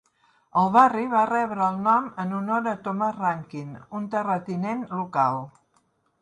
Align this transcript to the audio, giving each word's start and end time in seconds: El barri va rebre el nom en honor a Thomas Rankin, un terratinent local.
El 0.59 0.69
barri 0.75 1.03
va 1.11 1.25
rebre 1.31 1.61
el 1.65 1.77
nom 1.87 2.07
en 2.23 2.33
honor 2.37 2.71
a 2.71 2.73
Thomas 2.87 3.15
Rankin, 3.19 3.77
un 4.01 4.09
terratinent 4.17 4.83
local. 4.99 5.39